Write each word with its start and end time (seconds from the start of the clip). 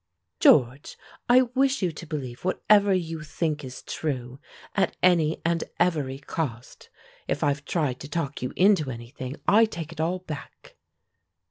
"George, 0.39 0.97
I 1.29 1.43
wish 1.43 1.83
you 1.83 1.91
to 1.91 2.07
believe 2.07 2.43
whatever 2.43 2.91
you 2.91 3.21
think 3.21 3.63
is 3.63 3.83
true, 3.83 4.39
at 4.73 4.97
any 5.03 5.39
and 5.45 5.63
every 5.79 6.17
cost. 6.17 6.89
If 7.27 7.43
I've 7.43 7.65
tried 7.65 7.99
to 7.99 8.09
talk 8.09 8.41
you 8.41 8.51
into 8.55 8.89
anything, 8.89 9.35
I 9.47 9.65
take 9.65 9.91
it 9.91 10.01
all 10.01 10.17
back." 10.17 10.75